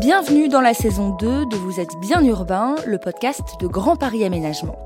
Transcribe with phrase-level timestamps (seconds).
[0.00, 4.24] Bienvenue dans la saison 2 de Vous êtes bien urbain, le podcast de Grand Paris
[4.24, 4.76] Aménagement.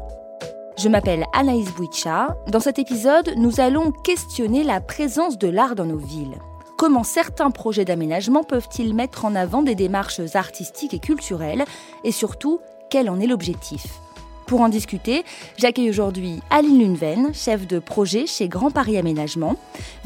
[0.76, 2.36] Je m'appelle Anaïs Bouicha.
[2.48, 6.38] Dans cet épisode, nous allons questionner la présence de l'art dans nos villes.
[6.76, 11.64] Comment certains projets d'aménagement peuvent-ils mettre en avant des démarches artistiques et culturelles?
[12.04, 14.00] Et surtout, quel en est l'objectif?
[14.48, 15.24] Pour en discuter,
[15.58, 19.56] j'accueille aujourd'hui Aline Lunven, chef de projet chez Grand Paris Aménagement,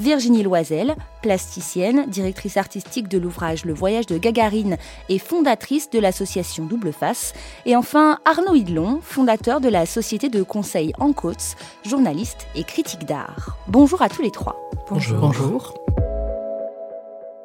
[0.00, 6.64] Virginie Loisel, plasticienne, directrice artistique de l'ouvrage Le Voyage de Gagarine et fondatrice de l'association
[6.64, 7.34] Double Face,
[7.66, 11.54] et enfin Arnaud Hidlon, fondateur de la société de conseil En Côtes,
[11.86, 13.56] journaliste et critique d'art.
[13.68, 14.60] Bonjour à tous les trois.
[14.90, 15.18] Bonjour.
[15.20, 15.74] Bonjour.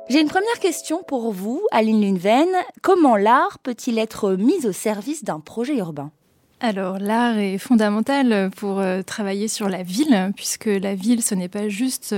[0.09, 2.49] J'ai une première question pour vous, Aline Lunven.
[2.81, 6.11] Comment l'art peut-il être mis au service d'un projet urbain?
[6.59, 11.49] Alors l'art est fondamental pour euh, travailler sur la ville, puisque la ville, ce n'est
[11.49, 12.15] pas juste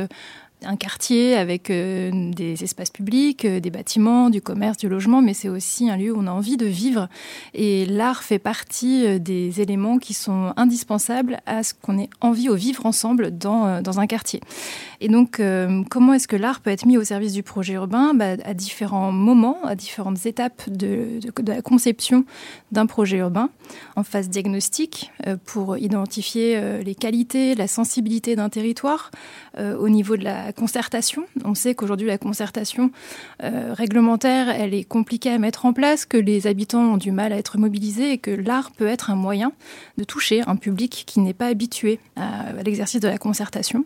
[0.65, 5.33] un quartier avec euh, des espaces publics, euh, des bâtiments, du commerce, du logement, mais
[5.33, 7.07] c'est aussi un lieu où on a envie de vivre.
[7.53, 12.49] Et l'art fait partie euh, des éléments qui sont indispensables à ce qu'on ait envie
[12.49, 14.41] au vivre ensemble dans, dans un quartier.
[15.01, 15.41] Et donc,
[15.89, 18.13] comment est-ce que l'art peut être mis au service du projet urbain?
[18.13, 22.25] Bah, À différents moments, à différentes étapes de, de, de la conception
[22.71, 23.49] d'un projet urbain,
[23.95, 25.11] en phase diagnostique,
[25.45, 29.11] pour identifier les qualités, la sensibilité d'un territoire,
[29.57, 31.23] au niveau de la concertation.
[31.43, 32.91] On sait qu'aujourd'hui, la concertation
[33.43, 37.33] euh, réglementaire, elle est compliquée à mettre en place, que les habitants ont du mal
[37.33, 39.51] à être mobilisés et que l'art peut être un moyen
[39.97, 43.85] de toucher un public qui n'est pas habitué à l'exercice de la concertation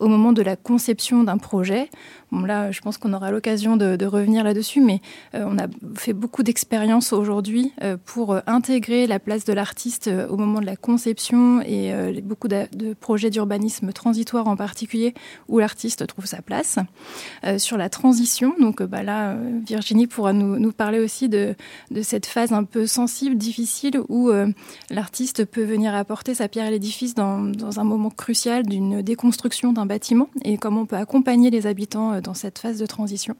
[0.00, 1.90] au moment de la conception d'un projet.
[2.30, 5.00] Bon, là, je pense qu'on aura l'occasion de, revenir là-dessus, mais
[5.34, 10.10] euh, on a fait beaucoup d'expériences aujourd'hui euh, pour euh, intégrer la place de l'artiste
[10.30, 15.14] au moment de la conception et beaucoup de, projets d'urbanisme transitoire en particulier
[15.48, 16.78] où l'artiste trouve sa place.
[17.58, 21.54] sur la transition, donc bah, là, Virginie pourra nous, nous parler aussi de,
[21.90, 24.30] de, cette phase un peu sensible, difficile, où
[24.90, 29.72] l'artiste peut venir apporter sa pierre à l'édifice dans, dans un moment crucial d'une déconstruction
[29.72, 29.86] d'un
[30.44, 33.36] et comment on peut accompagner les habitants euh, dans cette phase de transition.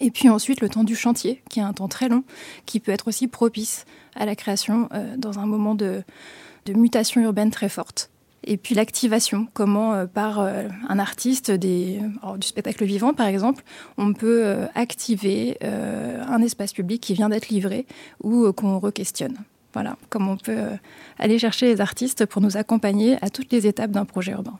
[0.00, 2.24] Et puis ensuite, le temps du chantier, qui est un temps très long,
[2.64, 3.84] qui peut être aussi propice
[4.14, 6.02] à la création euh, dans un moment de,
[6.74, 8.10] mutation urbaine très forte.
[8.44, 12.00] Et puis l'activation, comment euh, par un artiste des,
[12.38, 13.64] du spectacle vivant par exemple,
[13.98, 17.86] on peut activer un espace public qui vient d'être livré
[18.22, 19.36] ou qu'on re-questionne.
[19.72, 20.76] Voilà, comment on peut euh,
[21.18, 24.58] aller chercher les artistes pour nous accompagner à toutes les étapes d'un projet urbain.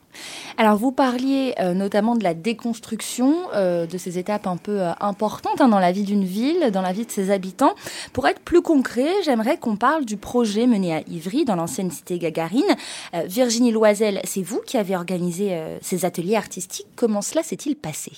[0.57, 5.61] Alors vous parliez euh, notamment de la déconstruction, euh, de ces étapes un peu importantes
[5.61, 7.75] hein, dans la vie d'une ville, dans la vie de ses habitants.
[8.13, 12.19] Pour être plus concret, j'aimerais qu'on parle du projet mené à Ivry, dans l'ancienne cité
[12.19, 12.63] Gagarine.
[13.25, 16.87] Virginie Loisel, c'est vous qui avez organisé ces ateliers artistiques.
[16.95, 18.13] Comment cela s'est-il passé?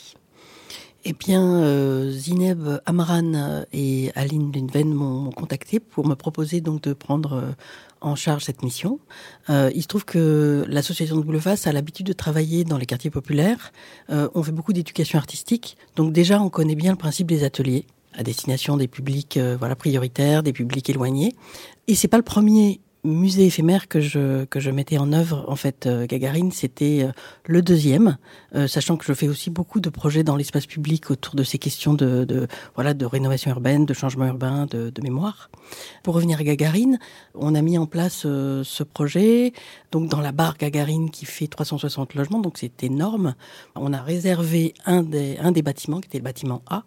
[1.05, 6.93] Eh bien, euh, Zineb Amran et Aline Lunven m'ont contacté pour me proposer donc de
[6.93, 7.53] prendre euh,
[8.03, 9.01] en charge cette mission.
[9.51, 13.11] Euh, il se trouve que l'association de Boulevard a l'habitude de travailler dans les quartiers
[13.11, 13.73] populaires.
[14.11, 17.87] Euh, on fait beaucoup d'éducation artistique, donc déjà on connaît bien le principe des ateliers
[18.15, 21.35] à destination des publics euh, voilà prioritaires, des publics éloignés.
[21.87, 25.57] Et c'est pas le premier musée éphémère que je que je mettais en œuvre en
[25.57, 27.13] fait euh, Gagarine c'était euh,
[27.45, 28.19] le deuxième
[28.55, 31.59] euh, sachant que je fais aussi beaucoup de projets dans l'espace public autour de ces
[31.59, 35.51] questions de, voilà de rénovation urbaine de changement urbain de, mémoire.
[36.03, 36.99] Pour revenir à Gagarine
[37.35, 39.53] on a mis en place ce projet.
[39.91, 43.35] Donc dans la barre Gagarine qui fait 360 logements donc c'est énorme.
[43.75, 46.85] On a réservé un des un des bâtiments qui était le bâtiment A.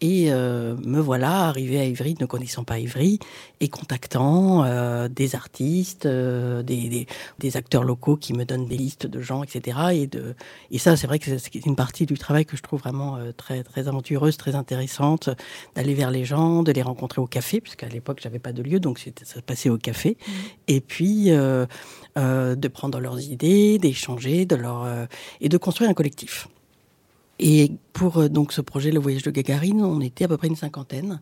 [0.00, 3.20] Et euh, me voilà arrivé à Ivry ne connaissant pas Ivry
[3.60, 7.06] et contactant euh, des artistes, euh, des,
[7.38, 9.78] des, acteurs locaux qui me donnent des listes de gens, etc.
[10.02, 10.34] Et, de,
[10.70, 13.32] et ça, c'est vrai que c'est une partie du travail que je trouve vraiment euh,
[13.32, 15.30] très, très aventureuse, très intéressante,
[15.74, 18.80] d'aller vers les gens, de les rencontrer au café, puisqu'à l'époque, j'avais pas de lieu,
[18.80, 20.16] donc ça se passait au café.
[20.16, 20.32] Mmh.
[20.68, 21.66] Et puis, euh,
[22.18, 24.86] euh, de prendre leurs idées, d'échanger, de leur,
[25.40, 26.48] et de construire un collectif.
[27.40, 30.56] Et pour donc ce projet, le voyage de Gagarine, on était à peu près une
[30.56, 31.20] cinquantaine.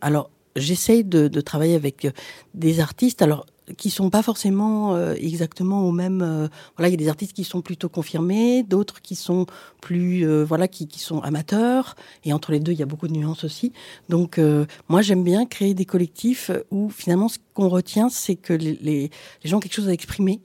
[0.00, 2.10] Alors, j'essaye de, de, travailler avec euh,
[2.54, 3.22] des artistes.
[3.22, 3.46] Alors,
[3.76, 7.32] qui sont pas forcément euh, exactement au même euh, voilà il y a des artistes
[7.32, 9.46] qui sont plutôt confirmés d'autres qui sont
[9.80, 13.08] plus euh, voilà qui, qui sont amateurs et entre les deux il y a beaucoup
[13.08, 13.72] de nuances aussi
[14.08, 14.40] donc
[14.88, 19.10] moi j'aime bien créer des collectifs où finalement ce qu'on retient c'est que les, les,
[19.44, 20.40] gens ont quelque chose à exprimer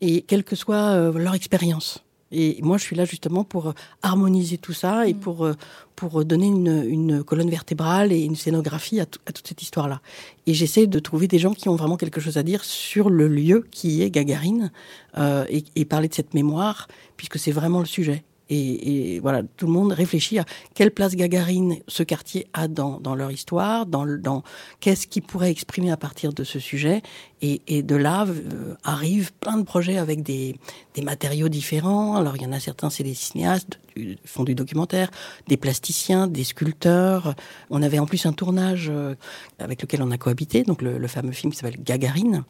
[0.00, 2.04] et quelle que soit leur expérience
[2.34, 3.72] et moi, je suis là justement pour euh,
[4.02, 5.18] harmoniser tout ça et mm.
[5.18, 5.54] pour, euh,
[5.96, 10.00] pour donner une, une colonne vertébrale et une scénographie à, à toute cette histoire-là.
[10.46, 13.28] Et j'essaie de trouver des gens qui ont vraiment quelque chose à dire sur le
[13.28, 14.72] lieu qui est Gagarine
[15.16, 18.24] euh, et, et parler de cette mémoire, puisque c'est vraiment le sujet.
[18.50, 20.44] Et, voilà, tout le monde réfléchit à
[20.74, 24.42] quelle place Gagarine ce quartier a dans, leur histoire, dans,
[24.80, 27.02] qu'est-ce qu'il pourrait exprimer à partir de ce sujet.
[27.42, 30.56] Et, de là euh, arrivent plein de projets avec des,
[30.94, 32.16] des, matériaux différents.
[32.16, 35.10] Alors il y en a certains, c'est des cinéastes, du, font du documentaire,
[35.48, 37.34] des plasticiens, des sculpteurs.
[37.68, 39.14] On avait en plus un tournage euh,
[39.58, 42.44] avec lequel on a cohabité, donc le, le fameux film qui s'appelle Gagarine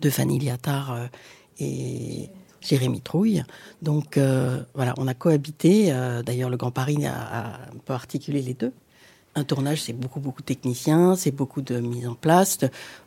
[0.00, 1.06] de Fanny Liattard euh,
[1.60, 2.28] et
[2.64, 3.44] Jérémy Trouille.
[3.82, 5.92] Donc euh, voilà, on a cohabité.
[5.92, 8.72] Euh, d'ailleurs, le Grand Paris a, un peu articulé les deux.
[9.36, 12.58] Un tournage, c'est beaucoup, beaucoup de techniciens, c'est beaucoup de mise en place.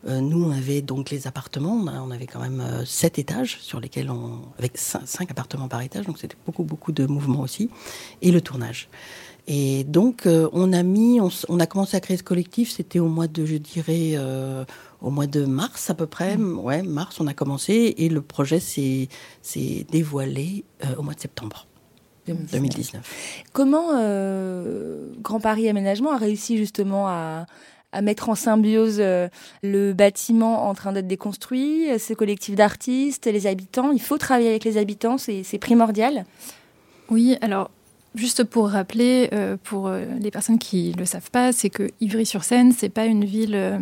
[0.07, 1.75] Euh, nous, on avait donc les appartements.
[1.75, 6.19] On, avait quand même sept étages sur lesquels on, avec cinq, appartements par étage, donc
[6.19, 7.69] c'était beaucoup, beaucoup de mouvements aussi.
[8.21, 8.89] Et le tournage.
[9.47, 12.69] Et donc, on a mis, on, a commencé à créer ce collectif.
[12.69, 14.17] C'était au mois de, je dirais,
[15.01, 16.37] au mois de mars à peu près.
[16.37, 16.59] Mm.
[16.59, 19.07] Ouais, mars, on a commencé et le projet s'est
[19.89, 21.67] dévoilé euh, au mois de septembre.
[22.27, 23.45] 2019.
[23.53, 27.45] Comment euh, Grand Paris Aménagement a réussi justement à,
[28.01, 29.29] mettre en symbiose euh,
[29.63, 33.91] le bâtiment en train d'être déconstruit, ce collectif d'artistes, les habitants?
[33.91, 36.25] Il faut travailler avec les habitants, c'est primordial?
[37.09, 37.71] Oui, alors
[38.17, 39.29] Juste pour rappeler,
[39.63, 43.55] pour les personnes qui ne le savent pas, c'est que Ivry-sur-Seine, c'est pas une ville
[43.55, 43.79] euh,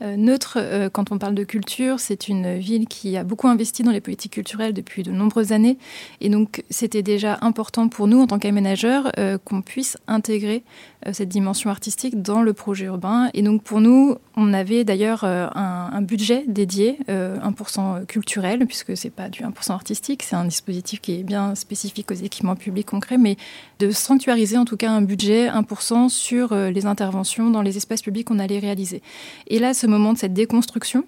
[0.00, 3.90] neutre, euh, quand on parle de culture, c'est une ville qui a beaucoup investi dans
[3.90, 5.78] les politiques culturelles depuis de nombreuses années.
[6.20, 10.62] Et donc, c'était déjà important pour nous, en tant qu'aménageurs, euh, qu'on puisse intégrer
[11.12, 13.30] cette dimension artistique dans le projet urbain.
[13.32, 19.28] Et donc, pour nous, on avait d'ailleurs un, budget dédié, 1% culturel, puisque c'est pas
[19.28, 23.36] du 1% artistique, c'est un dispositif qui est bien spécifique aux équipements publics concrets, mais
[23.78, 28.26] de sanctuariser en tout cas un budget 1% sur les interventions dans les espaces publics
[28.26, 29.00] qu'on allait réaliser.
[29.46, 31.04] Et là, ce moment de cette déconstruction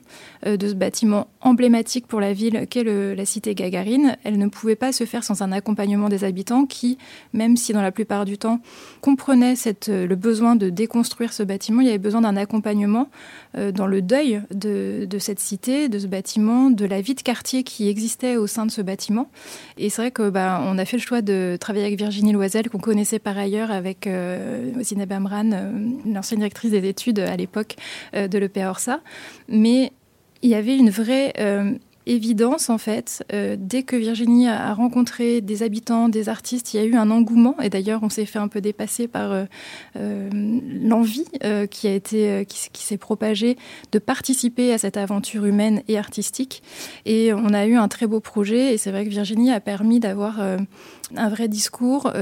[0.47, 4.77] euh, de ce bâtiment emblématique pour la ville qu'est la cité Gagarine, elle ne pouvait
[4.77, 6.99] pas se faire sans un accompagnement des habitants qui,
[7.33, 8.61] même si dans la plupart du temps
[9.01, 9.55] comprenaient
[9.89, 13.09] euh, le besoin de déconstruire ce bâtiment, il y avait besoin d'un accompagnement
[13.57, 17.63] euh, dans le deuil de, cette cité, de ce bâtiment, de la vie de quartier
[17.63, 19.29] qui existait au sein de ce bâtiment.
[19.77, 22.69] Et c'est vrai que bah, on a fait le choix de travailler avec Virginie Loisel,
[22.71, 25.51] qu'on connaissait par ailleurs avec euh, Zineb Amran,
[26.07, 27.77] l'ancienne directrice des études à l'époque
[28.15, 29.00] de l'EPA ça,
[29.49, 29.93] mais
[30.43, 31.73] il y avait une vraie euh,
[32.06, 33.25] évidence en fait.
[33.32, 37.11] Euh, dès que Virginie a, rencontré des habitants, des artistes, il y a eu un
[37.11, 37.56] engouement.
[37.61, 39.32] Et d'ailleurs, on s'est fait un peu dépasser par
[39.97, 40.31] euh,
[40.82, 41.26] l'envie
[41.70, 43.56] qui a qui, s'est propagée
[43.93, 46.62] de participer à cette aventure humaine et artistique.
[47.05, 48.75] Et on a eu un très beau projet.
[48.75, 52.12] Et c'est vrai que Virginie a permis d'avoir un vrai discours,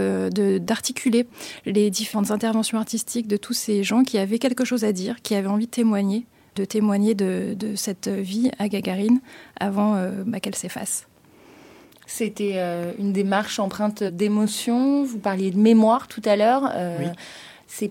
[0.61, 1.27] d'articuler
[1.67, 5.35] les différentes interventions artistiques de tous ces gens qui avaient quelque chose à dire, qui
[5.35, 6.27] avaient envie de témoigner
[6.57, 9.21] de témoigner de, cette vie à Gagarine
[9.61, 11.07] avant euh, bah, qu'elle s'efface.
[12.07, 15.05] C'était euh, une démarche empreinte d'émotion.
[15.05, 16.71] Vous parliez de mémoire tout à l'heure.
[16.75, 17.09] Euh,
[17.67, 17.91] c'est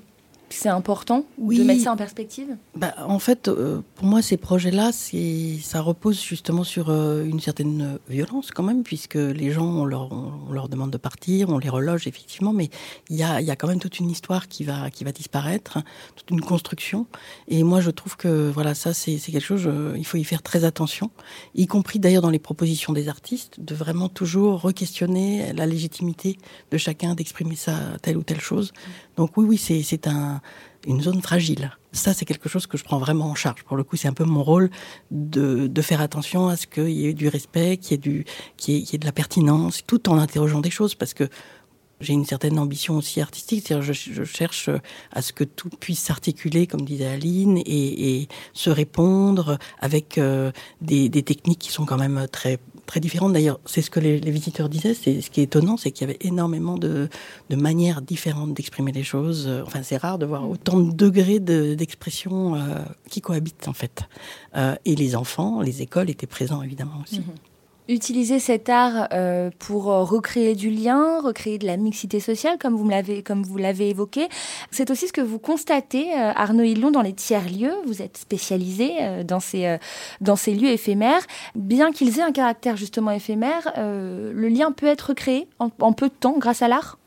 [0.57, 2.55] c'est important de mettre ça en perspective?
[2.75, 7.99] Bah, En fait, euh, pour moi, ces projets-là, ça repose justement sur euh, une certaine
[8.09, 11.69] violence quand même, puisque les gens, on leur, on leur demande de partir, on les
[11.69, 12.69] reloge effectivement, mais
[13.09, 15.79] il y a, y a, quand même toute une histoire qui va, qui va disparaître,
[16.15, 17.07] toute une construction.
[17.47, 20.41] Et moi, je trouve que voilà, ça, c'est quelque chose, euh, il faut y faire
[20.41, 21.11] très attention,
[21.53, 26.37] y compris d'ailleurs dans les propositions des artistes, de vraiment toujours re-questionner la légitimité
[26.71, 28.71] de chacun d'exprimer ça telle ou telle chose.
[29.17, 30.41] Donc oui, oui, c'est un,
[30.87, 31.71] une zone fragile.
[31.91, 33.63] Ça, c'est quelque chose que je prends vraiment en charge.
[33.63, 34.69] Pour le coup, c'est un peu mon rôle
[35.11, 38.25] de, faire attention à ce qu'il y ait du respect, qu'il y ait du,
[38.57, 41.29] qu'il y, ait de la pertinence, tout en interrogeant des choses, parce que
[42.01, 44.69] j'ai une certaine ambition aussi artistique, c'est-à-dire je, cherche
[45.11, 51.09] à ce que tout puisse s'articuler, comme disait Aline, et, se répondre avec euh, des,
[51.09, 53.33] techniques qui sont quand même très très différentes.
[53.33, 54.93] D'ailleurs, c'est ce que les, visiteurs disaient.
[54.93, 57.09] C'est ce qui est étonnant, c'est qu'il y avait énormément de,
[57.49, 59.49] manières différentes d'exprimer les choses.
[59.65, 64.03] Enfin, c'est rare de voir autant de degrés d'expression euh, qui cohabitent en fait.
[64.55, 67.19] Euh, et les enfants, les écoles étaient présents évidemment aussi.
[67.19, 67.25] Mhm
[67.87, 72.75] utiliser cet art euh, pour euh, recréer du lien, recréer de la mixité sociale, comme
[72.75, 74.27] vous l'avez comme vous l'avez évoqué.
[74.71, 77.75] C'est aussi ce que vous constatez, euh, Arnaud Hillon, dans les tiers lieux.
[77.85, 79.77] Vous êtes spécialisé dans ces
[80.21, 81.21] dans ces lieux éphémères,
[81.55, 83.73] bien qu'ils aient un caractère justement éphémère.
[83.77, 86.97] le lien peut être créé en, peu de temps grâce à l'art?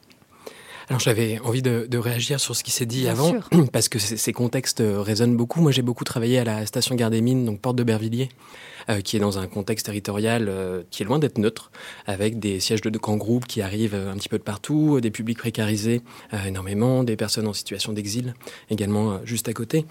[0.89, 3.35] Alors j'avais envie de, de, réagir sur ce qui s'est dit avant,
[3.73, 5.61] parce que ces contextes résonnent beaucoup.
[5.61, 8.31] Moi j'ai beaucoup travaillé à la station Gare des Mines, donc porte de Bervilliers,
[9.05, 10.51] qui est dans un contexte territorial
[10.91, 11.71] qui est loin d'être neutre,
[12.07, 15.39] avec des sièges de grands groupes qui arrivent un petit peu de partout, des publics
[15.39, 16.03] précarisés
[16.47, 18.35] énormément, des personnes en situation d'exil
[18.71, 19.85] également juste à côté.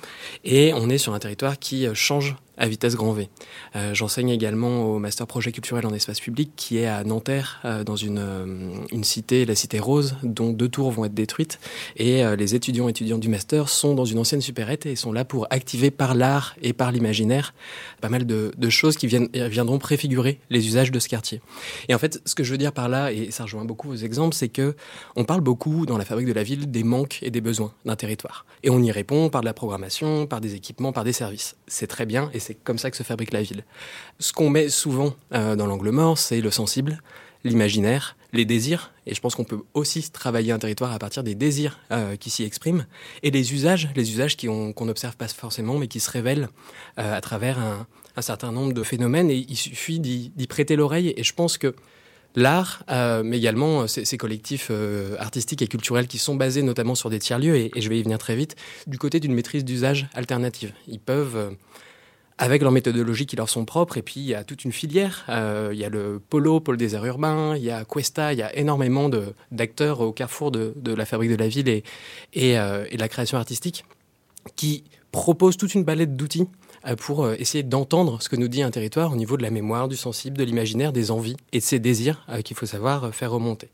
[0.43, 3.29] Et on est sur un territoire qui change à vitesse grand V.
[3.75, 7.83] Euh, J'enseigne également au master projet culturel en espace public qui est à Nanterre, euh,
[7.83, 8.45] dans une, euh,
[8.91, 11.59] une, cité, la cité Rose, dont deux tours vont être détruites.
[11.95, 15.11] Et euh, les étudiants et étudiantes du master sont dans une ancienne supérette et sont
[15.11, 17.53] là pour activer par l'art et par l'imaginaire
[18.01, 21.41] pas mal de, de, choses qui viennent, viendront préfigurer les usages de ce quartier.
[21.87, 23.95] Et en fait, ce que je veux dire par là, et ça rejoint beaucoup vos
[23.95, 24.75] exemples, c'est que
[25.15, 27.95] on parle beaucoup dans la fabrique de la ville des manques et des besoins d'un
[27.95, 28.45] territoire.
[28.63, 31.55] Et on y répond par de la programmation, par des équipements, par des services.
[31.67, 33.65] C'est très bien et c'est comme ça que se fabrique la ville.
[34.19, 37.01] Ce qu'on met souvent euh, dans l'angle mort, c'est le sensible,
[37.43, 41.35] l'imaginaire, les désirs, et je pense qu'on peut aussi travailler un territoire à partir des
[41.35, 42.85] désirs euh, qui s'y expriment,
[43.21, 46.47] et les usages, les usages qu'on n'observe pas forcément, mais qui se révèlent
[46.99, 47.85] euh, à travers un,
[48.21, 51.75] certain nombre de phénomènes, et il suffit d'y prêter l'oreille, et je pense que
[52.35, 52.83] l'art,
[53.23, 54.71] mais également ces, collectifs
[55.19, 58.01] artistiques et culturels qui sont basés notamment sur des tiers-lieux, et, et, je vais y
[58.01, 58.55] venir très vite,
[58.87, 60.73] du côté d'une maîtrise d'usage alternative.
[60.87, 61.55] Ils peuvent
[62.37, 63.97] avec leurs méthodologies qui leur sont propres.
[63.97, 65.25] Et puis, il y a toute une filière.
[65.29, 68.39] Euh, il y a le Polo, Pôle des airs urbains, il y a Cuesta, il
[68.39, 69.09] y a énormément
[69.51, 73.85] d'acteurs au carrefour de, la fabrique de la ville euh, et, de la création artistique
[74.55, 76.47] qui proposent toute une palette d'outils
[76.85, 79.87] euh, pour essayer d'entendre ce que nous dit un territoire au niveau de la mémoire,
[79.87, 83.69] du sensible, de l'imaginaire, des envies et de ses désirs qu'il faut savoir faire remonter.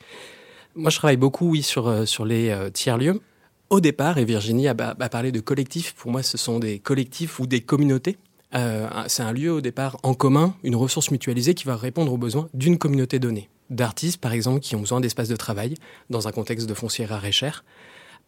[0.75, 1.91] Moi, je travaille beaucoup, oui, sur,
[2.25, 3.21] les tiers-lieux.
[3.69, 7.45] Au départ, et Virginie a parlé de collectifs, pour moi, ce sont des collectifs ou
[7.45, 8.17] des communautés
[8.55, 12.17] euh, c'est un lieu au départ en commun, une ressource mutualisée qui va répondre aux
[12.17, 13.49] besoins d'une communauté donnée.
[13.69, 15.75] D'artistes, par exemple, qui ont besoin d'espace de travail
[16.09, 17.63] dans un contexte de foncier rare et cher.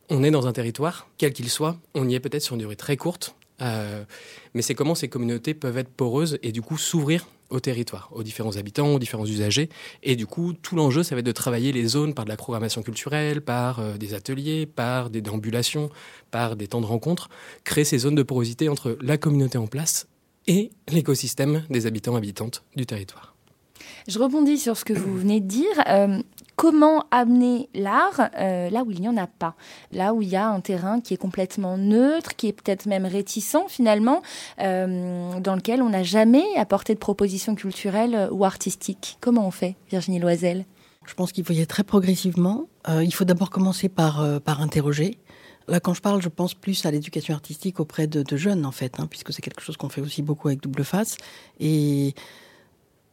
[0.10, 2.76] On est dans un territoire, quel qu'il soit, on y est peut-être sur une durée
[2.76, 4.04] très courte, euh,
[4.54, 8.24] mais c'est comment ces communautés peuvent être poreuses et du coup s'ouvrir au territoire, aux
[8.24, 9.70] différents habitants, aux différents usagers.
[10.04, 12.38] Et du coup, tout l'enjeu, ça va être de travailler les zones par de la
[12.38, 15.90] programmation culturelle, par euh, des ateliers, par des déambulations,
[16.32, 17.30] par des temps de rencontre,
[17.64, 20.08] créer ces zones de porosité entre la communauté en place
[20.48, 23.36] et l'écosystème des habitants habitantes du territoire.
[24.08, 25.84] Je rebondis sur ce que vous venez de dire.
[25.88, 26.22] Euh,
[26.56, 29.56] comment amener l'art euh, là où il n'y en a pas,
[29.92, 33.06] là où il y a un terrain qui est complètement neutre, qui est peut-être même
[33.06, 34.22] réticent finalement,
[34.62, 39.18] euh, dans lequel on n'a jamais apporté de propositions culturelles ou artistiques.
[39.22, 40.66] Comment on fait, Virginie Loisel?
[41.06, 42.66] Je pense qu'il faut y aller très progressivement.
[42.90, 45.18] Euh, il faut d'abord commencer par, euh, par interroger.
[45.68, 49.00] Là, quand je parle, je pense plus à l'éducation artistique auprès de, jeunes, en fait,
[49.00, 51.18] hein, puisque c'est quelque chose qu'on fait aussi beaucoup avec Double Face.
[51.60, 52.14] Et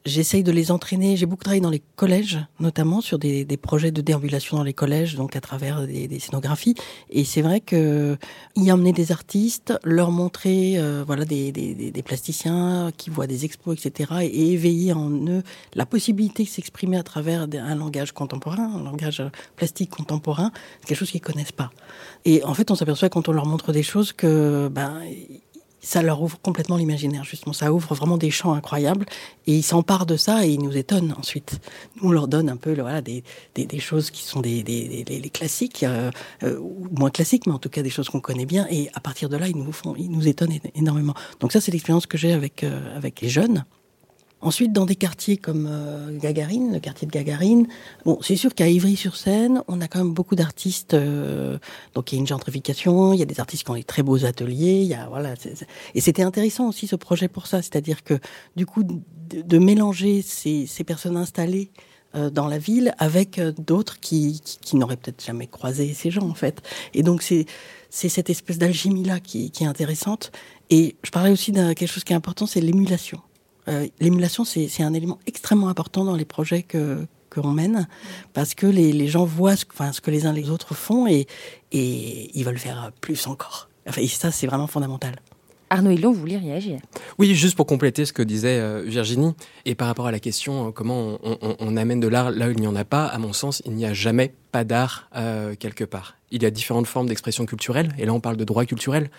[0.04, 1.16] j'essaye de les entraîner.
[1.16, 4.72] J'ai beaucoup travaillé dans les collèges, notamment sur des, des, projets de déambulation dans les
[4.72, 6.74] collèges, donc à travers des, des scénographies.
[7.10, 8.16] Et c'est vrai que
[8.56, 13.78] y emmener des artistes, leur montrer, euh, voilà, des, des, plasticiens qui voient des expos,
[13.78, 15.42] etc., et éveiller en eux
[15.74, 19.22] la possibilité de s'exprimer à travers un langage contemporain, un langage
[19.56, 21.70] plastique contemporain, c'est quelque chose qu'ils connaissent pas.
[22.24, 25.00] Et en fait, on s'aperçoit quand on leur montre des choses que, ben,
[25.82, 27.52] ça leur ouvre complètement l'imaginaire, justement.
[27.52, 29.04] Ça ouvre vraiment des champs incroyables
[29.46, 31.60] et ils s'emparent de ça et ils nous étonnent ensuite.
[31.96, 33.22] Nous, on leur donne un peu voilà, des,
[33.80, 36.10] choses qui sont des classiques, euh,
[36.44, 36.60] euh,
[36.92, 39.36] moins classiques, mais en tout cas des choses qu'on connaît bien et à partir de
[39.36, 41.14] là, ils nous, font, ils nous étonnent énormément.
[41.40, 43.64] Donc ça, c'est l'expérience que j'ai avec, euh, avec les jeunes.
[44.42, 47.68] Ensuite, dans des quartiers comme euh, Gagarine, le quartier de Gagarine,
[48.04, 50.94] bon, c'est sûr qu'à Ivry-sur-Seine, on a quand même beaucoup d'artistes.
[50.94, 51.58] Euh,
[51.94, 54.02] donc, il y a une gentrification, il y a des artistes qui ont des très
[54.02, 54.80] beaux ateliers.
[54.82, 55.54] Il y a voilà, c
[55.94, 58.18] et c'était intéressant aussi ce projet pour ça, c'est-à-dire que
[58.56, 61.70] du coup, de, mélanger ces, ces, personnes installées
[62.14, 66.10] euh, dans la ville avec euh, d'autres qui, qui, qui n'auraient peut-être jamais croisé ces
[66.10, 66.60] gens en fait.
[66.94, 67.46] Et donc, c'est
[67.90, 70.32] c'est cette espèce d'alchimie là qui, qui est intéressante.
[70.70, 73.20] Et je parlais aussi d'un quelque chose qui est important, c'est l'émulation.
[73.68, 77.88] Euh, l'émulation, c'est un élément extrêmement important dans les projets que qu'on mène
[78.34, 81.06] parce que les, les gens voient ce, enfin, ce que les uns les autres font
[81.06, 81.26] et,
[81.72, 83.70] et ils veulent faire plus encore.
[83.88, 85.14] Enfin, et ça, c'est vraiment fondamental.
[85.72, 86.80] Arnaud Hillon, vous vouliez réagir
[87.18, 89.32] Oui, juste pour compléter ce que disait euh, Virginie,
[89.64, 92.60] et par rapport à la question euh, comment on, amène de l'art là où il
[92.60, 95.84] n'y en a pas, à mon sens, il n'y a jamais pas d'art euh, quelque
[95.84, 96.16] part.
[96.30, 99.10] Il y a différentes formes d'expression culturelle, et là on parle de droit culturel,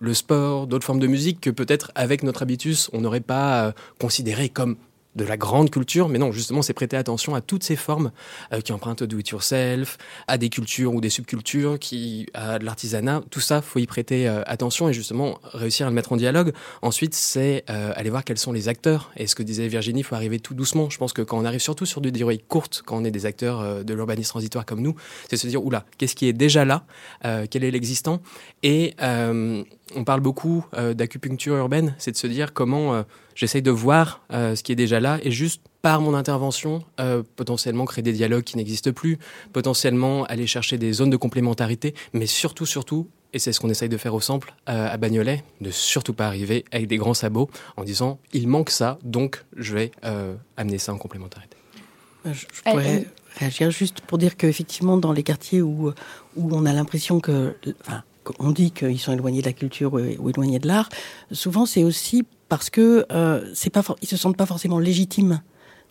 [0.00, 4.50] le sport, d'autres formes de musique que peut-être avec notre habitus on n'aurait pas considéré
[4.50, 4.76] comme
[5.14, 8.12] de la grande culture, mais non, justement, c'est prêter attention à toutes ces formes
[8.52, 12.64] euh, qui empruntent do it yourself, à des cultures ou des subcultures, qui à de
[12.64, 13.22] l'artisanat.
[13.30, 16.52] Tout ça, faut y prêter euh, attention et justement réussir à le mettre en dialogue.
[16.80, 19.10] Ensuite, c'est euh, aller voir quels sont les acteurs.
[19.16, 20.88] Et ce que disait Virginie, faut arriver tout doucement.
[20.88, 23.26] Je pense que quand on arrive surtout sur des durées courtes, quand on est des
[23.26, 24.94] acteurs de l'urbanisme transitoire comme nous,
[25.28, 26.84] c'est se dire oula, qu'est-ce qui est déjà là,
[27.50, 28.20] quel est l'existant?
[28.62, 28.94] Et
[29.96, 34.72] on parle beaucoup d'acupuncture urbaine, c'est de se dire comment j'essaye de voir ce qui
[34.72, 36.84] est déjà là et juste par mon intervention,
[37.36, 39.18] potentiellement créer des dialogues qui n'existent plus,
[39.52, 43.88] potentiellement aller chercher des zones de complémentarité, mais surtout, surtout, et c'est ce qu'on essaye
[43.88, 47.84] de faire au sample à Bagnolet, ne surtout pas arriver avec des grands sabots en
[47.84, 49.90] disant il manque ça, donc je vais
[50.56, 51.56] amener ça en complémentarité.
[52.24, 53.06] Je, pourrais
[53.36, 55.92] réagir juste pour dire qu'effectivement, dans les quartiers où,
[56.36, 57.56] où on a l'impression que.
[57.80, 58.02] Enfin,
[58.38, 60.88] on dit qu'ils sont éloignés de la culture ou éloignés de l'art,
[61.30, 63.40] souvent c'est aussi parce que euh,
[63.72, 65.40] pas, ils se sentent pas forcément légitimes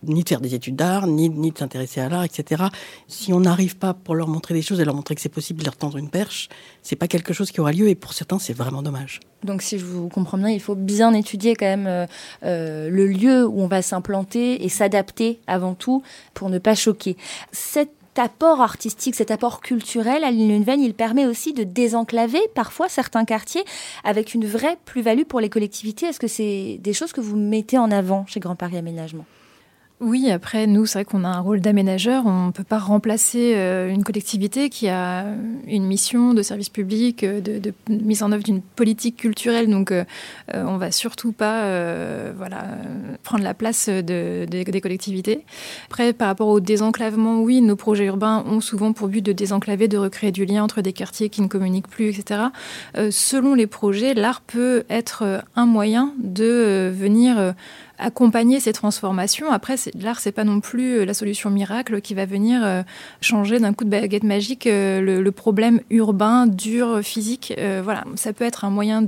[0.03, 2.63] ni de faire des études d'art, ni, de s'intéresser à l'art, etc.
[3.07, 5.59] Si on n'arrive pas pour leur montrer des choses et leur montrer que c'est possible
[5.59, 6.49] de leur tendre une perche,
[6.81, 9.19] c'est pas quelque chose qui aura lieu et pour certains c'est vraiment dommage.
[9.43, 12.05] Donc si je vous comprends bien, il faut bien étudier quand même euh,
[12.43, 17.17] euh, le lieu où on va s'implanter et s'adapter avant tout pour ne pas choquer.
[17.51, 17.89] Cet
[18.19, 23.63] apport artistique, cet apport culturel à l'île il permet aussi de désenclaver parfois certains quartiers
[24.03, 26.07] avec une vraie plus-value pour les collectivités.
[26.07, 29.25] Est-ce que c'est des choses que vous mettez en avant chez Grand Paris Aménagement?
[30.01, 32.25] Oui, après, nous, c'est vrai qu'on a un rôle d'aménageur.
[32.25, 35.25] On ne peut pas remplacer euh, une collectivité qui a
[35.67, 39.69] une mission de service public, euh, de, mise en œuvre d'une politique culturelle.
[39.69, 40.03] Donc, euh,
[40.53, 41.61] on ne va surtout pas
[42.35, 42.65] voilà,
[43.23, 45.45] prendre la place de, des collectivités.
[45.85, 49.87] Après, par rapport au désenclavement, oui, nos projets urbains ont souvent pour but de désenclaver,
[49.87, 52.41] de recréer du lien entre des quartiers qui ne communiquent plus, etc.
[53.11, 57.53] selon les projets, l'art peut être un moyen de venir
[58.01, 59.51] accompagner ces transformations.
[59.51, 62.81] Après, l'art, c'est pas non plus euh, la solution miracle qui va venir euh,
[63.21, 67.53] changer d'un coup de baguette magique euh, le, problème urbain, dur, physique.
[67.83, 69.01] voilà, ça peut être un moyen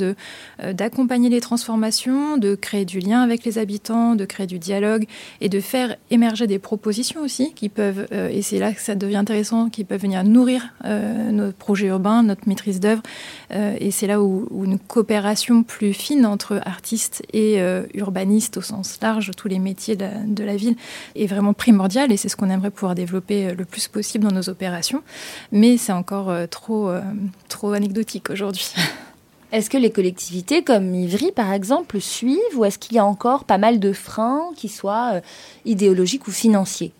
[0.63, 5.05] d'accompagner les transformations, de créer du lien avec les habitants, de créer du dialogue
[5.41, 9.17] et de faire émerger des propositions aussi qui peuvent, et c'est là que ça devient
[9.17, 13.03] intéressant, qui peuvent venir nourrir nos projets urbains, notre maîtrise d'œuvre.
[13.51, 17.59] et c'est là où, une coopération plus fine entre artistes et
[17.93, 20.75] urbanistes au sens large, tous les métiers de la, ville,
[21.15, 24.35] est vraiment primordial et c'est ce qu'on aimerait pouvoir développer euh, le plus possible dans
[24.35, 25.03] nos opérations.
[25.51, 27.01] Mais c'est encore euh, trop, euh,
[27.49, 28.73] trop anecdotique aujourd'hui.
[29.51, 33.43] Est-ce que les collectivités comme Ivry, par exemple, suivent ou est-ce qu'il y a encore
[33.43, 35.21] pas mal de freins qui soient
[35.63, 36.91] idéologiques ou financiers,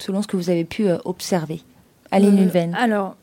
[0.00, 1.62] selon ce que vous avez pu observer
[2.10, 3.14] Aline Lulven Alors,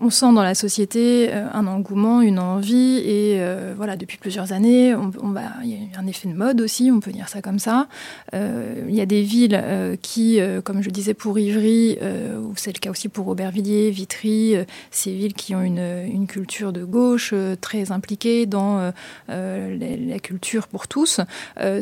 [0.00, 4.52] on sent dans la société euh, un engouement, une envie, et euh, voilà, depuis plusieurs
[4.52, 7.86] années, on, y a un effet de mode aussi, on peut dire ça comme ça.
[8.34, 9.62] Euh, il y a des villes
[10.02, 11.98] qui, comme je disais pour Ivry,
[12.42, 14.54] ou c'est le cas aussi pour Aubervilliers, Vitry,
[14.90, 18.92] ces villes qui ont une, une culture de gauche très impliquée dans
[19.28, 21.20] la, culture pour tous,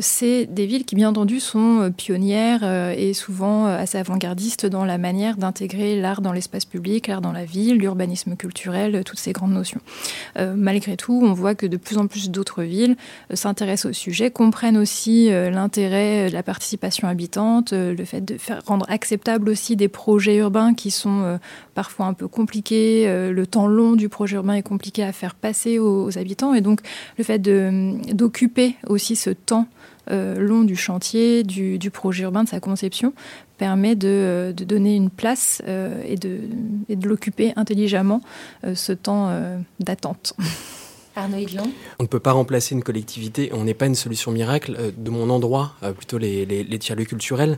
[0.01, 5.37] c'est des villes qui, bien entendu, sont pionnières et souvent assez avant-gardistes dans la manière
[5.37, 9.79] d'intégrer l'art dans l'espace public, l'art dans la vie l'urbanisme culturel, toutes ces grandes notions.
[10.37, 12.95] Euh, malgré tout, on voit que de plus en plus d'autres villes
[13.31, 18.37] euh, s'intéressent au sujet, comprennent aussi euh, l'intérêt de la participation habitante, le fait de
[18.65, 21.39] rendre acceptable aussi des projets urbains qui sont
[21.73, 25.79] parfois un peu compliqués, le temps long du projet urbain est compliqué à faire passer
[25.79, 26.81] aux, habitants, et donc
[27.17, 29.67] le fait d'occuper aussi ce temps
[30.09, 33.13] long du chantier, du, du, projet urbain, de sa conception,
[33.57, 36.41] permet de, donner une place euh, et de,
[36.89, 38.21] de l'occuper intelligemment
[38.63, 40.33] euh, ce temps euh, d'attente.
[41.17, 41.37] Arnaud
[41.99, 44.93] On ne peut pas remplacer une collectivité, on n'est pas une solution miracle.
[44.97, 47.57] De mon endroit, plutôt les, les, tiers-lieux culturels,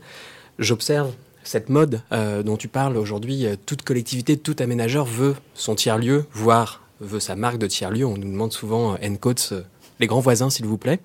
[0.59, 1.11] j'observe
[1.43, 2.01] cette mode
[2.45, 3.47] dont tu parles aujourd'hui.
[3.65, 8.05] Toute collectivité, tout aménageur veut son tiers-lieu, voire veut sa marque de tiers-lieu.
[8.05, 9.65] On nous demande souvent N-Codes
[9.99, 10.99] les grands voisins, s'il vous plaît.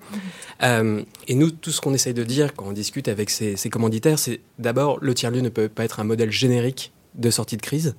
[0.63, 4.19] Euh, et nous, tout ce qu'on essaye de dire quand on discute avec ces, commanditaires,
[4.19, 7.95] c'est d'abord, le tiers-lieu ne peut pas être un modèle générique de sortie de crise.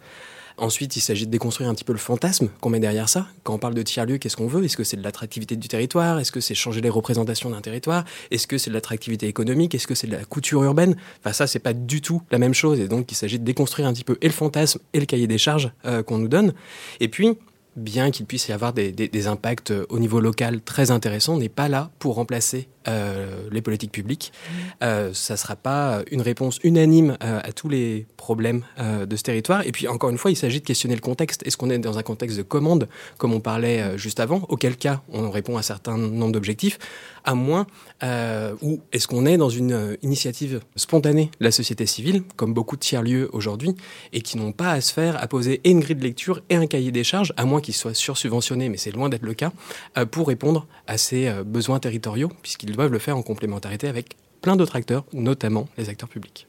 [0.56, 3.26] Ensuite, il s'agit de déconstruire un petit peu le fantasme qu'on met derrière ça.
[3.42, 4.64] Quand on parle de tiers-lieu, qu'est-ce qu'on veut?
[4.64, 6.20] Est-ce que c'est de l'attractivité du territoire?
[6.20, 8.04] Est-ce que c'est changer les représentations d'un territoire?
[8.30, 9.74] Est-ce que c'est de l'attractivité économique?
[9.74, 10.96] Est-ce que c'est de la couture urbaine?
[11.20, 12.78] Enfin, ça, c'est pas du tout la même chose.
[12.78, 15.26] Et donc, il s'agit de déconstruire un petit peu et le fantasme et le cahier
[15.26, 16.54] des charges euh, qu'on nous donne.
[17.00, 17.36] Et puis,
[17.76, 21.68] bien qu'il puisse y avoir des, impacts euh, au niveau local très intéressants, n'est pas
[21.68, 24.32] là pour remplacer euh, les politiques publiques.
[24.82, 29.66] Euh, ça ne sera pas une réponse unanime à tous les problèmes de ce territoire.
[29.66, 31.46] Et puis, encore une fois, il s'agit de questionner le contexte.
[31.46, 35.02] Est-ce qu'on est dans un contexte de commande, comme on parlait juste avant, auquel cas
[35.12, 36.78] on répond à un certain nombre d'objectifs,
[37.24, 37.66] à moins,
[38.62, 41.30] ou est-ce qu'on est dans une initiative spontanée?
[41.40, 43.74] De la société civile, comme beaucoup de tiers-lieux aujourd'hui,
[44.12, 46.56] et qui n'ont pas à se faire à poser et une grille de lecture et
[46.56, 49.52] un cahier des charges, à moins qu'ils soient sursubventionnés, mais c'est loin d'être le cas,
[49.98, 54.16] euh, pour répondre à ces euh, besoins territoriaux, puisqu'ils doivent le faire en complémentarité avec
[54.40, 56.46] plein d'autres acteurs, notamment les acteurs publics.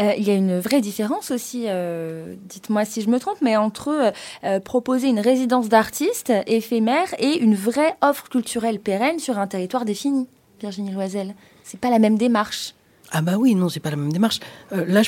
[0.00, 3.56] Euh, il y a une vraie différence aussi, euh, dites-moi si je me trompe, mais
[3.56, 4.12] entre
[4.44, 9.84] euh, proposer une résidence d'artiste éphémère et une vraie offre culturelle pérenne sur un territoire
[9.84, 10.26] défini.
[10.60, 12.74] Virginie Loisel, c'est pas la même démarche.
[13.10, 14.40] Ah bah oui, non, c'est pas la même démarche.
[14.70, 15.02] là,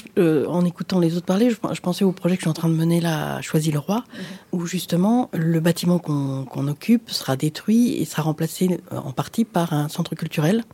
[0.49, 2.75] en écoutant les autres parler, je, pensais au projet que je suis en train de
[2.75, 4.25] mener là, Choisis le Roi, mhm.
[4.53, 9.89] où justement le bâtiment qu'on occupe sera détruit et sera remplacé en partie par un
[9.89, 10.65] centre culturel.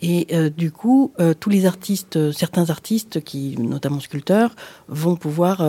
[0.00, 4.54] Et euh, du coup, euh, tous les artistes, euh, certains artistes, qui, notamment sculpteurs,
[4.86, 5.62] vont pouvoir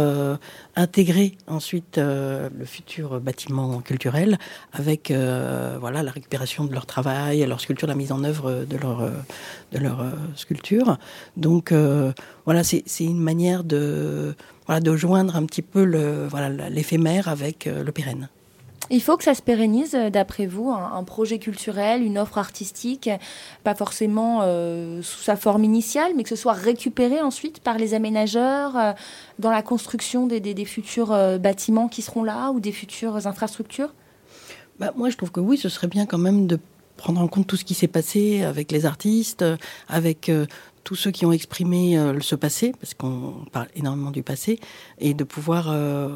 [0.76, 4.38] intégrer ensuite le futur bâtiment culturel
[4.72, 9.10] avec voilà la récupération de leur travail, leur sculpture, la mise en œuvre de leur
[9.72, 10.98] de leur sculpture.
[11.36, 11.74] Donc
[12.46, 17.66] voilà, c'est une manière de voilà de joindre un petit peu le voilà l'éphémère avec
[17.66, 18.30] le pérenne.
[18.92, 23.10] Il faut que ça se pérennise, euh, d'après vous, un, projet culturel, une offre artistique,
[23.64, 27.94] pas forcément euh, sous sa forme initiale, mais que ce soit récupéré ensuite par les
[27.94, 28.92] aménageurs euh,
[29.38, 33.94] dans la construction des, futurs bâtiments qui seront là ou des futures infrastructures?
[34.80, 36.60] Bah, Moi, je trouve que oui, ce serait bien quand même de
[36.98, 39.46] prendre en compte tout ce qui s'est passé avec les artistes,
[39.88, 40.30] avec
[40.90, 44.60] tous ceux qui ont exprimé euh, ce passé, parce qu'on parle énormément du passé,
[44.98, 46.10] et de pouvoir euh,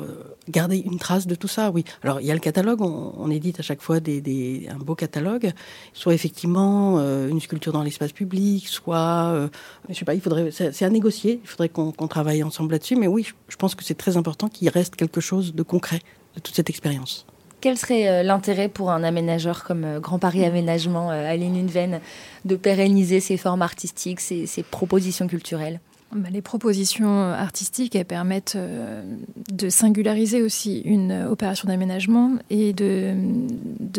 [0.49, 1.69] garder une trace de tout ça.
[1.69, 1.85] Oui.
[2.01, 5.51] Alors il y a le catalogue, on, édite à chaque fois des, un beau catalogue,
[5.93, 9.47] soit effectivement euh, une sculpture dans l'espace public, soit,
[9.89, 11.39] je sais pas, il faudrait, c'est à négocier.
[11.43, 12.95] Il faudrait qu'on travaille ensemble là-dessus.
[12.95, 16.01] Mais oui, je pense que c'est très important qu'il reste quelque chose de concret
[16.33, 17.27] de toute cette expérience.
[17.63, 22.01] Quel serait euh, l'intérêt pour un aménageur comme euh, Grand Paris Aménagement, euh, Aline Unven,
[22.43, 25.79] de pérenniser ces formes artistiques, ces, propositions culturelles?
[26.11, 33.15] Bah, les propositions artistiques, elles permettent de singulariser aussi une opération d'aménagement et de,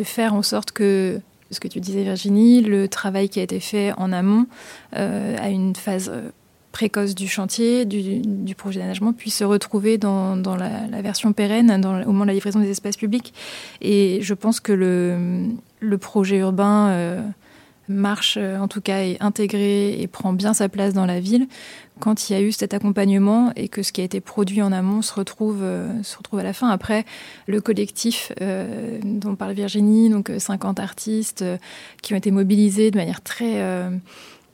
[0.03, 1.19] faire en sorte que,
[1.51, 4.47] ce que tu disais Virginie, le travail qui a été fait en amont
[4.93, 6.13] à une phase
[6.75, 11.71] précoce du chantier, du, projet d'aménagement, puisse se retrouver dans, la, version pérenne
[12.05, 13.33] au moment de la livraison des espaces publics.
[13.81, 15.47] Et je pense que le,
[15.79, 17.23] le projet urbain euh,
[17.89, 21.47] marche, euh, en tout cas, est intégré et prend bien sa place dans la ville
[22.01, 24.73] quand il y a eu cet accompagnement et que ce qui a été produit en
[24.73, 26.71] amont se retrouve, euh, se retrouve à la fin.
[26.71, 27.05] Après,
[27.47, 28.33] le collectif
[29.05, 31.45] dont parle Virginie, donc 50 artistes
[32.03, 33.63] qui ont été mobilisés de manière très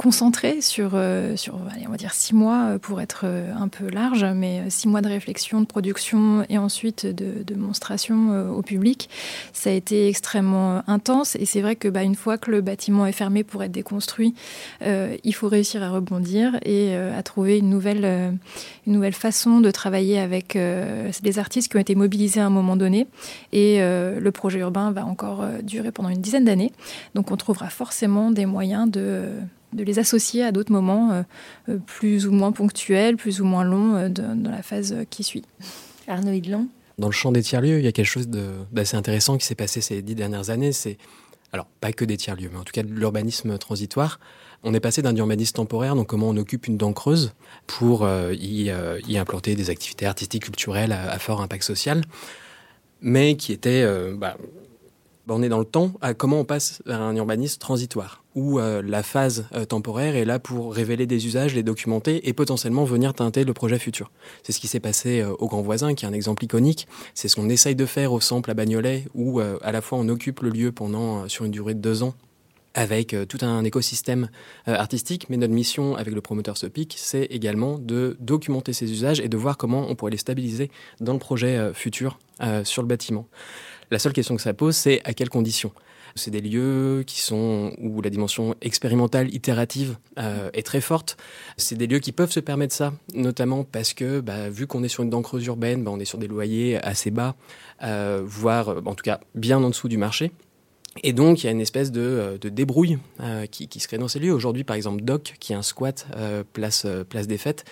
[0.01, 3.91] concentré sur, euh, sur on va dire six mois euh, pour être euh, un peu
[3.91, 9.11] large, mais six mois de réflexion, de production et ensuite de démonstration au public.
[9.53, 13.05] Ça a été extrêmement intense et c'est vrai que bah, une fois que le bâtiment
[13.05, 14.35] est fermé pour être déconstruit,
[14.83, 18.39] il faut réussir à rebondir et à trouver une nouvelle,
[18.87, 22.77] une nouvelle façon de travailler avec des artistes qui ont été mobilisés à un moment
[22.77, 23.07] donné.
[23.53, 26.73] Et le projet urbain va encore durer pendant une dizaine d'années.
[27.15, 29.29] Donc on trouvera forcément des moyens de
[29.73, 31.23] de les associer à d'autres moments euh,
[31.69, 35.45] euh, plus ou moins ponctuels, plus ou moins longs euh, dans la phase qui suit.
[36.09, 36.67] Arnaud Hidlon
[36.99, 39.81] Dans le champ des tiers-lieux, il y a quelque chose d'assez intéressant qui s'est passé
[39.81, 40.73] ces dix dernières années.
[40.73, 40.99] C'est,
[41.53, 44.19] alors pas que des tiers-lieux, mais en tout cas de l'urbanisme transitoire.
[44.63, 47.33] On est passé d'un urbanisme temporaire, donc comment on occupe une dent creuse
[47.67, 48.71] pour y,
[49.17, 52.03] implanter des activités artistiques, culturelles à, fort impact social,
[53.01, 54.37] mais qui était bah,
[55.29, 58.83] on est dans le temps, à comment on passe vers un urbanisme transitoire, où euh,
[58.85, 63.15] la phase euh, temporaire est là pour révéler des usages, les documenter et potentiellement venir
[63.15, 64.11] teinter le projet futur.
[64.43, 66.87] C'est ce qui s'est passé euh, au Grand Voisin, qui est un exemple iconique.
[67.15, 70.09] C'est ce qu'on essaye de faire au Sample à Bagnolet, où à la fois on
[70.09, 72.15] occupe le lieu pendant sur une durée de deux ans
[72.75, 74.29] avec tout un écosystème
[74.67, 79.29] artistique, mais notre mission avec le promoteur Sopic, c'est également de documenter ces usages et
[79.29, 82.19] de voir comment on pourrait les stabiliser dans le projet futur
[82.65, 83.27] sur le bâtiment.
[83.91, 85.73] La seule question que ça pose, c'est à quelles conditions?
[86.15, 91.17] C'est des lieux qui sont où la dimension expérimentale, itérative euh, est très forte.
[91.57, 94.89] C'est des lieux qui peuvent se permettre ça, notamment parce que, bah, vu qu'on est
[94.89, 97.37] sur une dent creuse urbaine, bah, on est sur des loyers assez bas,
[97.83, 100.31] euh, voire en tout cas bien en dessous du marché.
[101.05, 102.99] Et donc, il y a une espèce de, euh, débrouille
[103.51, 104.33] qui, qui, se crée dans ces lieux.
[104.33, 106.07] Aujourd'hui, par exemple, Doc, qui est un squat
[106.53, 107.65] place, place des Fêtes,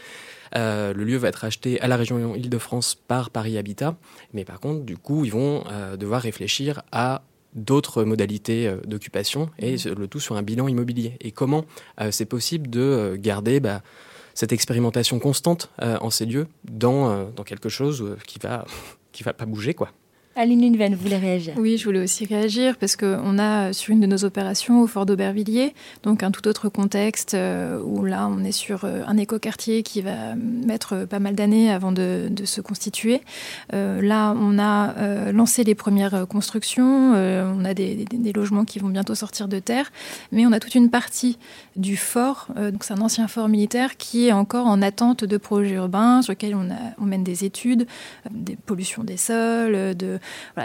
[0.56, 3.96] euh, le lieu va être acheté à la région Île-de-France par Paris Habitat,
[4.32, 7.22] mais par contre, du coup, ils vont euh, devoir réfléchir à
[7.54, 9.94] d'autres modalités euh, d'occupation et mmh.
[9.98, 11.16] le tout sur un bilan immobilier.
[11.20, 11.64] Et comment
[12.10, 13.82] c'est possible de garder bah,
[14.34, 18.64] cette expérimentation constante en ces lieux dans, dans quelque chose qui va
[19.12, 19.90] qui va pas bouger quoi.
[20.38, 21.54] Aline Lunven, vous voulez réagir?
[21.56, 25.04] Oui, je voulais aussi réagir parce qu'on a sur une de nos opérations au Fort
[25.04, 25.74] d'Aubervilliers,
[26.04, 30.00] donc un tout autre contexte euh, où là on est sur euh, un écoquartier qui
[30.00, 33.20] va mettre pas mal d'années avant de, se constituer.
[33.74, 39.16] Euh, là, on a lancé les premières constructions, on a des, logements qui vont bientôt
[39.16, 39.90] sortir de terre,
[40.30, 41.36] mais on a toute une partie
[41.74, 45.74] du fort, donc c'est un ancien fort militaire qui est encore en attente de projets
[45.74, 46.68] urbains sur lesquels on,
[47.00, 47.88] on mène des études,
[48.30, 50.20] des pollutions des sols, de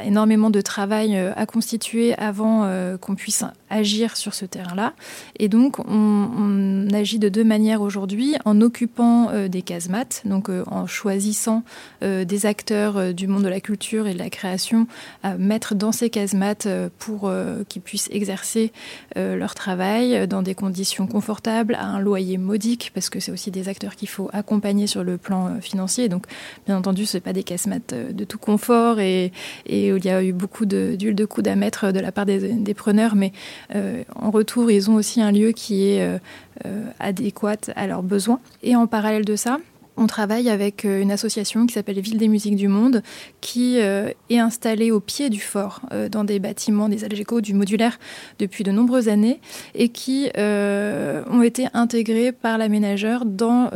[0.05, 4.93] énormément de travail euh, à constituer avant euh, qu'on puisse agir sur ce terrain-là.
[5.39, 10.85] Et donc, on, agit de deux manières aujourd'hui, en occupant euh, des casemates, donc en
[10.85, 11.63] choisissant
[12.01, 14.87] des acteurs du monde de la culture et de la création
[15.23, 16.67] à mettre dans ces casemates
[16.99, 17.31] pour
[17.69, 18.71] qu'ils puissent exercer
[19.15, 23.69] leur travail dans des conditions confortables, à un loyer modique, parce que c'est aussi des
[23.69, 26.09] acteurs qu'il faut accompagner sur le plan financier.
[26.09, 26.25] Donc,
[26.67, 29.31] bien entendu, ce pas des casemates de tout confort et,
[29.65, 32.73] et il y a eu beaucoup d'huile de, coude à mettre de la part des,
[32.73, 33.31] preneurs, mais
[33.75, 36.17] euh, en retour, ils ont aussi un lieu qui est euh,
[36.65, 38.39] euh, adéquat à leurs besoins.
[38.61, 39.59] Et en parallèle de ça,
[39.97, 43.03] on travaille avec euh, une association qui s'appelle Ville des musiques du monde,
[43.41, 47.53] qui euh, est installée au pied du fort, euh, dans des bâtiments, des algécos, du
[47.53, 47.99] modulaire,
[48.39, 49.39] depuis de nombreuses années,
[49.75, 53.69] et qui ont été intégrés par l'aménageur dans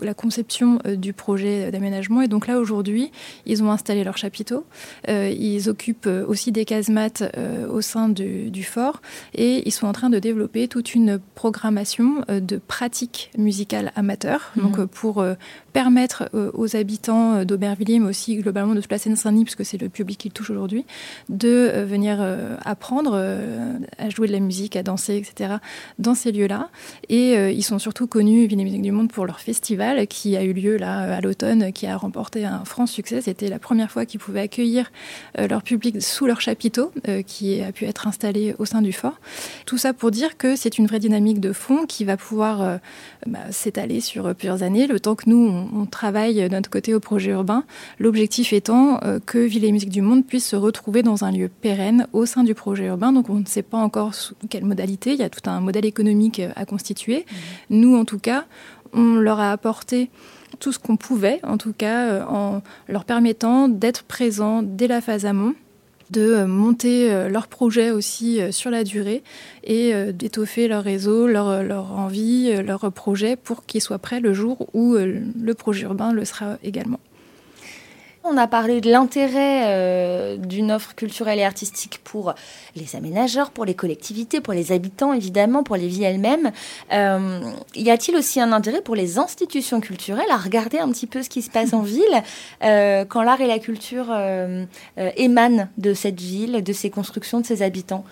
[0.00, 2.22] la conception du projet d'aménagement.
[2.22, 3.10] Et donc là, aujourd'hui,
[3.46, 4.64] ils ont installé leur chapiteau.
[5.08, 7.22] ils occupent aussi des casemates
[7.70, 9.00] au sein du, fort,
[9.34, 14.62] et ils sont en train de développer toute une programmation de pratiques musicales amateurs, mmh.
[14.62, 15.36] donc pour euh,
[15.72, 19.80] permettre euh, aux habitants euh, d'Aubervilliers, mais aussi globalement de toute la Seine-Saint-Denis, puisque c'est
[19.80, 20.84] le public qui touche aujourd'hui,
[21.28, 22.22] de euh, venir
[22.64, 23.16] apprendre
[23.98, 25.54] à jouer de la musique, à danser, etc.,
[25.98, 26.68] dans ces lieux-là.
[27.08, 30.42] Et ils sont surtout connus, Ville et Musique du Monde, pour leur festival qui a
[30.42, 33.20] eu lieu là à l'automne, qui a remporté un franc succès.
[33.20, 34.90] C'était la première fois qu'ils pouvaient accueillir
[35.36, 36.92] leur public sous leur chapiteau,
[37.26, 39.18] qui a pu être installé au sein du fort.
[39.66, 42.78] Tout ça pour dire que c'est une vraie dynamique de fond qui va pouvoir
[43.26, 47.30] bah, s'étaler sur plusieurs années, le temps que nous, travaille de notre côté au projet
[47.30, 47.64] urbain.
[47.98, 51.48] L'objectif étant euh, que Ville et Musique du Monde puissent se retrouver dans un lieu
[51.48, 53.12] pérenne au sein du projet urbain.
[53.12, 55.12] Donc on ne sait pas encore sous quelle modalité.
[55.12, 57.18] Il y a tout un modèle économique euh, à constituer.
[57.70, 57.76] Mmh.
[57.76, 58.44] Nous, en tout cas,
[58.92, 60.10] on leur a apporté
[60.60, 65.00] tout ce qu'on pouvait, en tout cas, euh, en leur permettant d'être présents dès la
[65.00, 65.54] phase amont
[66.12, 69.22] de euh, monter euh, leur projet aussi euh, sur la durée
[69.64, 74.68] et d'étoffer leur réseau, leur, leur envie, leur projet pour qu'ils soient prêts le jour
[74.74, 76.98] où le projet urbain le sera également.
[78.24, 82.34] On a parlé de l'intérêt euh, d'une offre culturelle et artistique pour
[82.76, 86.52] les aménageurs, pour les collectivités, pour les habitants, évidemment, pour les villes elles-mêmes.
[86.92, 87.40] Euh,
[87.74, 91.28] y a-t-il aussi un intérêt pour les institutions culturelles à regarder un petit peu ce
[91.28, 92.22] qui se passe en ville
[92.62, 94.14] euh, quand l'art et la culture
[95.16, 98.04] émanent de cette ville, de ses constructions, de ses habitants?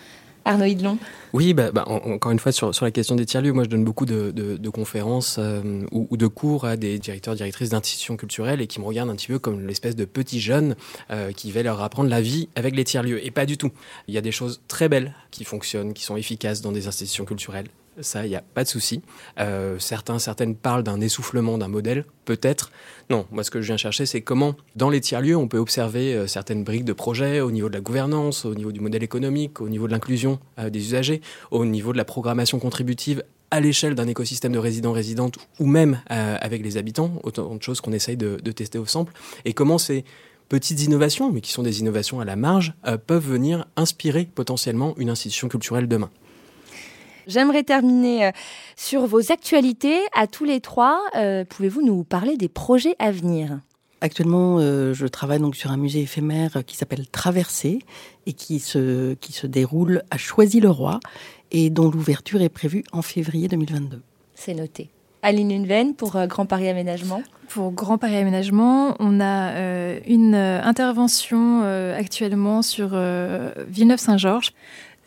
[0.44, 0.98] Arnaud Hidlon
[1.33, 4.07] Oui, bah, bah encore une fois, sur, la question des tiers-lieux, moi je donne beaucoup
[4.07, 8.85] de, conférences euh, ou, de cours à des directeurs, directrices d'institutions culturelles et qui me
[8.85, 10.76] regardent un petit peu comme l'espèce de petits jeunes
[11.11, 13.24] euh, qui va leur apprendre la vie avec les tiers-lieux.
[13.24, 13.70] Et pas du tout.
[14.09, 17.24] Il y a des choses très belles qui fonctionnent, qui sont efficaces dans des institutions
[17.24, 17.66] culturelles
[18.00, 19.03] ça, il n'y a pas de souci.
[19.38, 22.70] Euh, certains, certaines parlent d'un essoufflement d'un modèle, peut-être.
[23.11, 26.14] Non, moi ce que je viens chercher, c'est comment, dans les tiers-lieux, on peut observer
[26.14, 29.61] euh, certaines briques de projet au niveau de la gouvernance, au niveau du modèle économique,
[29.61, 33.96] au niveau de l'inclusion euh, des usagers, au niveau de la programmation contributive à l'échelle
[33.96, 38.37] d'un écosystème de résidents-résidentes ou même avec les habitants, autant de choses qu'on essaye de,
[38.53, 39.12] tester au sample,
[39.44, 40.05] et comment ces
[40.48, 42.74] petites innovations, mais qui sont des innovations à la marge,
[43.09, 46.11] peuvent venir inspirer potentiellement une institution culturelle demain.
[47.30, 48.30] J'aimerais terminer euh,
[48.74, 50.00] sur vos actualités.
[50.12, 53.60] À tous les trois, euh, pouvez-vous nous parler des projets à venir?
[54.00, 57.78] Actuellement, euh, je travaille donc sur un musée éphémère qui s'appelle Traversée
[58.26, 60.98] et qui se, qui se déroule à Choisy-le-Roi
[61.52, 64.02] et dont l'ouverture est prévue en février 2022.
[64.34, 64.90] C'est noté.
[65.22, 67.22] Aline Unven pour Grand Paris Aménagement.
[67.48, 69.52] Pour Grand Paris Aménagement, on a
[70.06, 72.98] une intervention actuellement sur
[73.68, 74.54] Villeneuve-Saint-Georges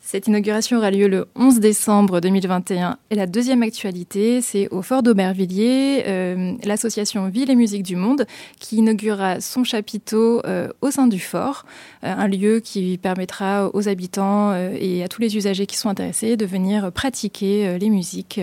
[0.06, 2.98] cette inauguration aura lieu le 11 décembre 2021.
[3.10, 8.26] Et la deuxième actualité, c'est au Fort d'Aubervilliers, euh, l'association Ville et Musique du Monde,
[8.60, 11.66] qui inaugurera son chapiteau euh, au sein du fort,
[12.04, 16.36] euh, un lieu qui permettra aux habitants et à tous les usagers qui sont intéressés
[16.36, 18.42] de venir pratiquer les musiques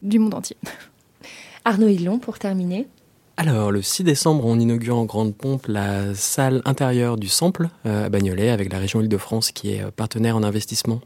[0.00, 0.56] du monde entier.
[1.66, 2.88] Arnaud Hillon, pour terminer.
[3.36, 8.08] Alors, le 6 décembre, on inaugure en grande pompe la salle intérieure du Sample à
[8.08, 11.00] Bagnolet avec la région Île-de-France qui est partenaire en investissement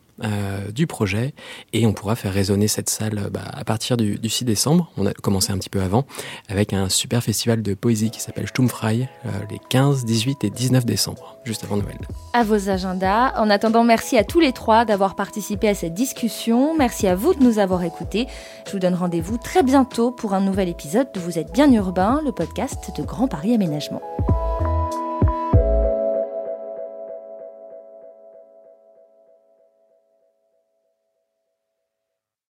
[0.74, 1.34] du projet
[1.72, 4.90] et on pourra faire résonner cette salle bah, à partir du, 6 décembre.
[4.96, 6.06] On a commencé un petit peu avant
[6.48, 9.08] avec un super festival de poésie qui s'appelle Sturmfrei
[9.50, 11.98] les 15, 18 et 19 décembre, juste avant Noël.
[12.32, 13.32] À vos agendas.
[13.36, 16.76] En attendant, merci à tous les trois d'avoir participé à cette discussion.
[16.76, 18.26] Merci à vous de nous avoir écoutés.
[18.66, 22.20] Je vous donne rendez-vous très bientôt pour un nouvel épisode de Vous êtes bien urbain,
[22.24, 24.02] le podcast de Grand Paris Aménagement.